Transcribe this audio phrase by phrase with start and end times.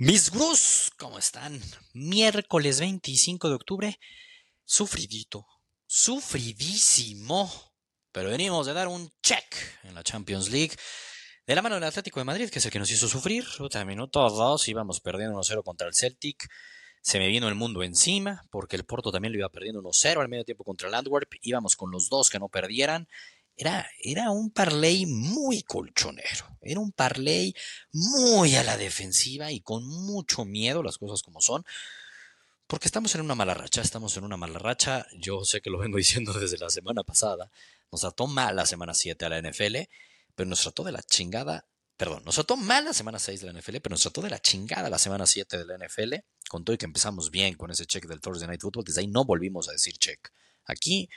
[0.00, 1.60] Mis gurús, ¿cómo están?
[1.92, 4.00] Miércoles 25 de octubre,
[4.64, 5.44] sufridito,
[5.88, 7.50] sufridísimo,
[8.12, 10.76] pero venimos de dar un check en la Champions League.
[11.44, 13.84] De la mano del Atlético de Madrid, que es el que nos hizo sufrir, puta,
[13.84, 16.48] minuto dos íbamos perdiendo 1-0 contra el Celtic.
[17.02, 20.28] Se me vino el mundo encima, porque el Porto también lo iba perdiendo 1-0 al
[20.28, 21.32] medio tiempo contra el Antwerp.
[21.42, 23.08] Íbamos con los dos que no perdieran.
[23.60, 27.52] Era, era un parlay muy colchonero, era un parlay
[27.90, 31.64] muy a la defensiva y con mucho miedo, las cosas como son,
[32.68, 35.78] porque estamos en una mala racha, estamos en una mala racha, yo sé que lo
[35.78, 37.50] vengo diciendo desde la semana pasada,
[37.90, 39.76] nos trató mal la semana 7 a la NFL,
[40.36, 41.66] pero nos trató de la chingada,
[41.96, 44.38] perdón, nos trató mal la semana 6 de la NFL, pero nos trató de la
[44.38, 46.14] chingada la semana 7 de la NFL,
[46.48, 49.08] con todo y que empezamos bien con ese check del Thursday Night Football, desde ahí
[49.08, 50.28] no volvimos a decir check.
[50.64, 51.08] Aquí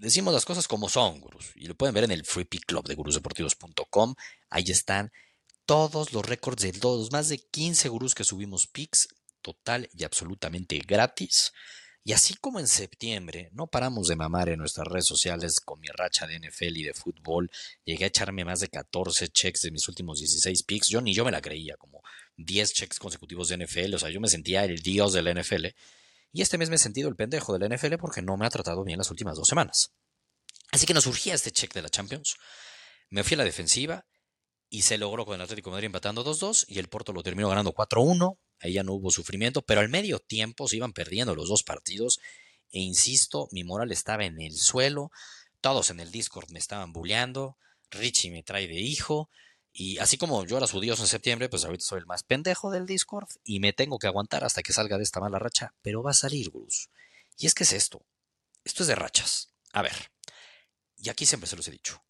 [0.00, 1.52] decimos las cosas como son, gurús.
[1.54, 4.14] Y lo pueden ver en el Free Pick Club de gurusdeportivos.com.
[4.48, 5.12] Ahí están
[5.66, 9.08] todos los récords de los más de 15 gurús que subimos picks,
[9.42, 11.52] total y absolutamente gratis.
[12.02, 15.88] Y así como en septiembre no paramos de mamar en nuestras redes sociales con mi
[15.88, 17.50] racha de NFL y de fútbol,
[17.84, 20.88] llegué a echarme más de 14 checks de mis últimos 16 picks.
[20.88, 22.02] Yo ni yo me la creía, como
[22.38, 23.94] 10 checks consecutivos de NFL.
[23.94, 25.66] O sea, yo me sentía el dios del NFL.
[26.32, 28.84] Y este mes me he sentido el pendejo del NFL porque no me ha tratado
[28.84, 29.92] bien las últimas dos semanas.
[30.72, 32.36] Así que nos surgía este check de la Champions.
[33.08, 34.06] Me fui a la defensiva
[34.68, 37.48] y se logró con el Atlético de Madrid empatando 2-2 y el Porto lo terminó
[37.48, 38.38] ganando 4-1.
[38.60, 42.20] Ahí ya no hubo sufrimiento, pero al medio tiempo se iban perdiendo los dos partidos.
[42.70, 45.10] E insisto, mi moral estaba en el suelo.
[45.60, 47.56] Todos en el Discord me estaban bulleando.
[47.90, 49.28] Richie me trae de hijo.
[49.72, 52.70] Y así como yo era su dios en septiembre, pues ahorita soy el más pendejo
[52.70, 56.02] del Discord y me tengo que aguantar hasta que salga de esta mala racha, pero
[56.02, 56.88] va a salir, Bruce.
[57.36, 58.04] Y es que es esto.
[58.64, 59.54] Esto es de rachas.
[59.72, 60.10] A ver,
[60.96, 62.02] y aquí siempre se los he dicho.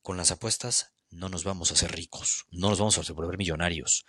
[0.00, 4.06] Con las apuestas no nos vamos a hacer ricos, no nos vamos a volver millonarios.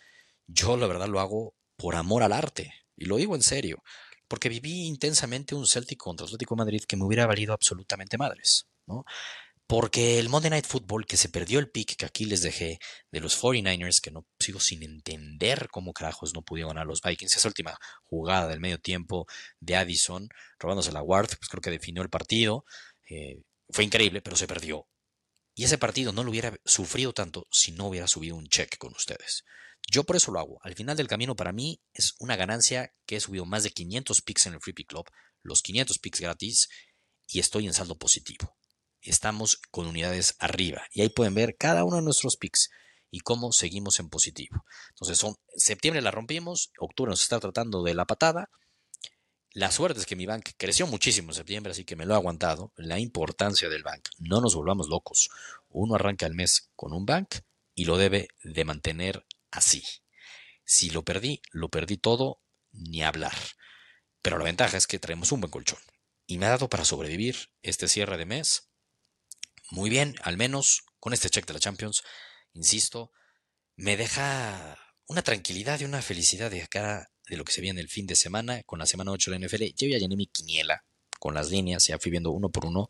[0.48, 3.84] Yo la verdad lo hago por amor al arte, y lo digo en serio,
[4.28, 9.04] porque viví intensamente un Celtic contra Atlético Madrid que me hubiera valido absolutamente madres, ¿no?
[9.74, 12.78] Porque el Monday Night Football, que se perdió el pick que aquí les dejé
[13.12, 17.36] de los 49ers, que no sigo sin entender cómo carajos no pudieron ganar los Vikings,
[17.36, 19.26] esa última jugada del medio tiempo
[19.60, 20.30] de Addison,
[20.60, 22.66] robándose la Ward, pues creo que definió el partido.
[23.10, 24.88] Eh, fue increíble, pero se perdió.
[25.56, 28.94] Y ese partido no lo hubiera sufrido tanto si no hubiera subido un check con
[28.94, 29.44] ustedes.
[29.92, 30.60] Yo por eso lo hago.
[30.62, 34.22] Al final del camino para mí es una ganancia que he subido más de 500
[34.22, 35.10] picks en el Free Pick Club,
[35.42, 36.70] los 500 picks gratis,
[37.26, 38.56] y estoy en saldo positivo
[39.10, 40.84] estamos con unidades arriba.
[40.92, 42.70] Y ahí pueden ver cada uno de nuestros picks
[43.12, 44.66] y cómo seguimos en positivo.
[44.90, 48.50] Entonces, son, septiembre la rompimos, octubre nos está tratando de la patada.
[49.52, 52.18] La suerte es que mi bank creció muchísimo en septiembre, así que me lo ha
[52.18, 52.74] aguantado.
[52.76, 55.30] La importancia del bank, no nos volvamos locos.
[55.70, 57.36] Uno arranca el mes con un bank
[57.76, 59.84] y lo debe de mantener así.
[60.66, 63.36] Si lo perdí, lo perdí todo, ni hablar.
[64.24, 65.80] Pero la ventaja es que traemos un buen colchón.
[66.26, 68.70] Y me ha dado para sobrevivir este cierre de mes
[69.74, 72.04] muy bien, al menos con este check de la Champions,
[72.54, 73.12] insisto,
[73.76, 77.90] me deja una tranquilidad y una felicidad de cara de lo que se viene el
[77.90, 79.64] fin de semana, con la semana 8 de la NFL.
[79.76, 80.86] Yo ya llené mi quiniela
[81.20, 82.90] con las líneas, ya fui viendo uno por uno.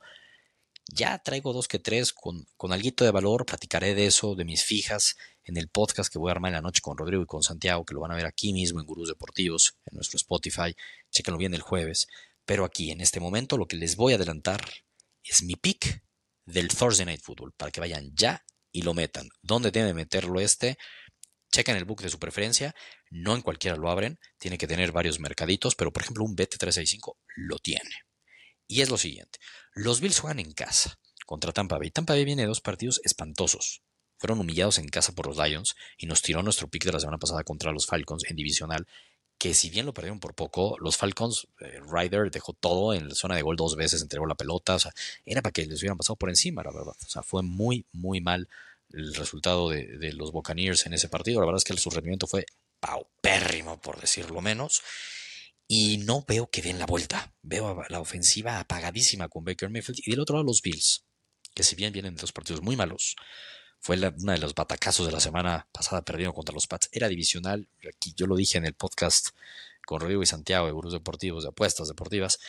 [0.93, 4.65] Ya traigo dos que tres con, con algo de valor, platicaré de eso, de mis
[4.65, 5.15] fijas,
[5.45, 7.85] en el podcast que voy a armar en la noche con Rodrigo y con Santiago,
[7.85, 10.75] que lo van a ver aquí mismo en Gurús Deportivos, en nuestro Spotify.
[11.11, 12.07] Chequenlo bien el jueves.
[12.43, 14.69] Pero aquí, en este momento, lo que les voy a adelantar
[15.23, 16.03] es mi pick
[16.45, 19.29] del Thursday Night Football para que vayan ya y lo metan.
[19.41, 20.77] ¿Dónde debe meterlo este?
[21.51, 22.73] Chequen el book de su preferencia.
[23.11, 24.19] No en cualquiera lo abren.
[24.39, 27.91] Tiene que tener varios mercaditos, pero por ejemplo un BT365 lo tiene.
[28.67, 29.39] Y es lo siguiente.
[29.73, 31.91] Los Bills juegan en casa contra Tampa Bay.
[31.91, 33.83] Tampa Bay viene de dos partidos espantosos.
[34.17, 37.17] Fueron humillados en casa por los Lions y nos tiró nuestro pick de la semana
[37.17, 38.87] pasada contra los Falcons en divisional
[39.43, 43.13] que si bien lo perdieron por poco, los Falcons, eh, Ryder dejó todo en la
[43.13, 44.93] zona de gol dos veces, entregó la pelota, o sea,
[45.25, 46.93] era para que les hubieran pasado por encima, la verdad.
[47.05, 48.47] O sea, fue muy, muy mal
[48.93, 51.41] el resultado de, los Buccaneers en ese partido.
[51.41, 52.45] La verdad es que su rendimiento fue
[52.79, 54.81] paupérrimo, por decirlo menos.
[55.67, 57.33] Y no veo que den la vuelta.
[57.41, 59.99] Veo la ofensiva apagadísima con Baker Mayfield.
[60.05, 61.03] Y del otro lado los Bills,
[61.53, 63.17] que si bien vienen de dos partidos muy malos,
[63.83, 66.87] fue una de los batacazos de la semana pasada perdiendo contra los Pats.
[66.93, 67.67] Era divisional.
[67.85, 69.31] Aquí yo lo dije en el podcast
[69.85, 72.39] con Rodrigo y Santiago de Gurús Deportivos, de apuestas deportivas,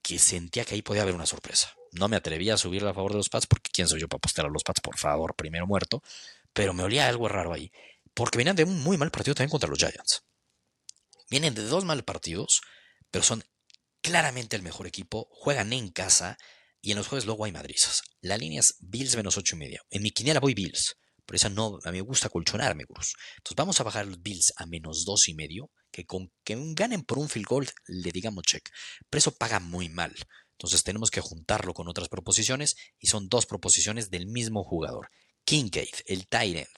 [0.00, 1.74] que sentía que ahí podía haber una sorpresa.
[1.90, 4.16] No me atrevía a subirle a favor de los Pats porque quién soy yo para
[4.16, 6.02] apostar a los Pats, por favor, primero muerto.
[6.54, 7.70] Pero me olía algo raro ahí.
[8.14, 10.24] Porque venían de un muy mal partido también contra los Giants.
[11.28, 12.62] Vienen de dos mal partidos,
[13.10, 13.44] pero son
[14.00, 15.28] claramente el mejor equipo.
[15.32, 16.38] Juegan en casa
[16.82, 18.02] y en los jueves luego hay madrizas.
[18.20, 19.80] La línea es Bills menos ocho y media.
[19.88, 20.96] En mi quiniela voy Bills.
[21.24, 23.14] Por eso no, a mí me gusta colchonarme, Gurus.
[23.36, 27.04] Entonces vamos a bajar los Bills a menos dos y medio, que con que ganen
[27.04, 28.68] por un field goal le digamos check.
[29.08, 30.12] Pero eso paga muy mal.
[30.50, 35.08] Entonces tenemos que juntarlo con otras proposiciones y son dos proposiciones del mismo jugador.
[35.44, 36.68] Kincaid, el Tyrant,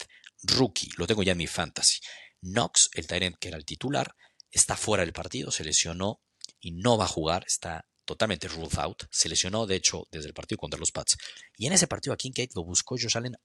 [0.43, 1.99] rookie, lo tengo ya en mi fantasy.
[2.43, 4.15] Knox, el Tyrant que era el titular,
[4.51, 6.21] está fuera del partido, se lesionó
[6.61, 9.05] y no va a jugar, está totalmente ruled out.
[9.11, 11.17] Se lesionó, de hecho, desde el partido contra los Pats.
[11.57, 13.37] Y en ese partido a Kincaid lo buscó Josh Allen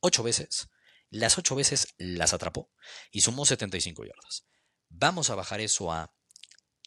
[0.00, 0.68] ocho veces.
[1.10, 2.70] Las ocho veces las atrapó
[3.10, 4.46] y sumó 75 yardas.
[4.88, 6.12] Vamos a bajar eso a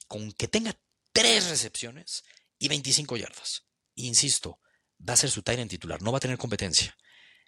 [0.07, 0.79] con que tenga
[1.13, 2.23] tres recepciones
[2.57, 3.65] y 25 yardas.
[3.95, 4.59] Insisto,
[5.07, 6.97] va a ser su en titular, no va a tener competencia.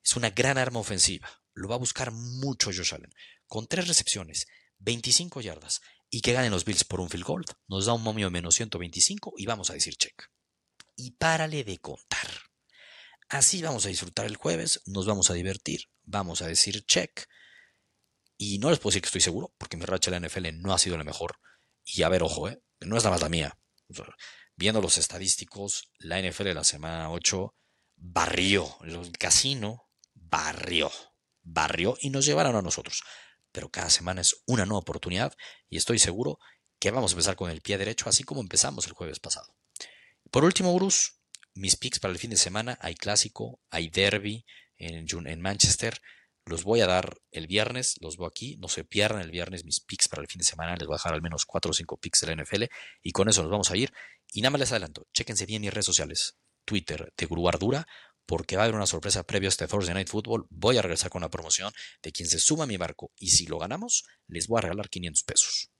[0.03, 1.29] Es una gran arma ofensiva.
[1.53, 3.13] Lo va a buscar mucho Josh Allen.
[3.47, 4.47] Con tres recepciones,
[4.79, 8.27] 25 yardas y que ganen los Bills por un field goal, nos da un momio
[8.27, 10.29] de menos 125 y vamos a decir check.
[10.95, 12.27] Y párale de contar.
[13.29, 17.27] Así vamos a disfrutar el jueves, nos vamos a divertir, vamos a decir check.
[18.37, 20.73] Y no les puedo decir que estoy seguro, porque mi racha de la NFL no
[20.73, 21.39] ha sido la mejor.
[21.83, 22.61] Y a ver, ojo, ¿eh?
[22.79, 23.59] no es nada más la mía.
[24.55, 27.55] Viendo los estadísticos, la NFL de la semana 8
[27.95, 30.91] barrió, el casino barrió,
[31.41, 33.03] barrió y nos llevaron a nosotros
[33.51, 35.35] pero cada semana es una nueva oportunidad
[35.69, 36.39] y estoy seguro
[36.79, 39.53] que vamos a empezar con el pie derecho, así como empezamos el jueves pasado.
[40.31, 41.11] Por último, Bruce,
[41.53, 44.45] mis picks para el fin de semana, hay clásico, hay derby
[44.77, 46.01] en, en Manchester,
[46.45, 49.81] los voy a dar el viernes, los voy aquí, no se pierdan el viernes mis
[49.81, 51.97] picks para el fin de semana, les voy a dejar al menos 4 o 5
[51.97, 52.63] picks de la NFL
[53.03, 53.91] y con eso nos vamos a ir.
[54.31, 57.87] Y nada más les adelanto, chéquense bien mis redes sociales, Twitter de Guru Ardura,
[58.29, 60.45] porque va a haber una sorpresa previo a este Thursday Night Football.
[60.51, 61.73] Voy a regresar con la promoción
[62.03, 64.87] de quien se suma a mi barco y si lo ganamos, les voy a regalar
[64.87, 65.71] 500 pesos.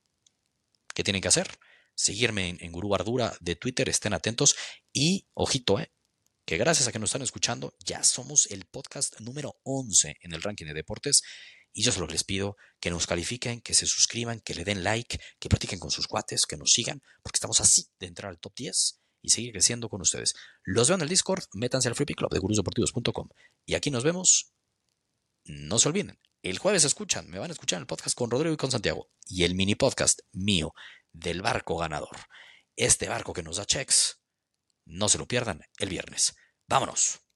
[0.95, 1.59] ¿Qué tienen que hacer?
[1.93, 4.55] Seguirme en, Gurú Ardura de Twitter, estén atentos
[4.91, 5.91] y, ojito, eh,
[6.43, 10.41] que gracias a que nos están escuchando, ya somos el podcast número 11 en el
[10.41, 11.21] ranking de deportes.
[11.71, 15.19] Y yo solo les pido que nos califiquen, que se suscriban, que le den like,
[15.37, 18.55] que practiquen con sus cuates, que nos sigan, porque estamos así de entrar al top
[18.55, 20.35] 10 y seguir creciendo con ustedes.
[20.63, 23.29] Los veo en el Discord, métanse al Free Club de gurusdeportivos.com.
[23.65, 24.53] Y aquí nos vemos.
[25.45, 28.53] No se olviden, el jueves escuchan, me van a escuchar en el podcast con Rodrigo
[28.53, 29.09] y con Santiago.
[29.27, 30.73] Y el mini podcast mío
[31.11, 32.17] del barco ganador.
[32.75, 34.21] Este barco que nos da checks.
[34.85, 36.35] No se lo pierdan el viernes.
[36.67, 37.28] Vámonos.